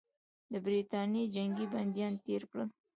[0.51, 2.69] د برټانیې جنګي بندیان تېر کړل.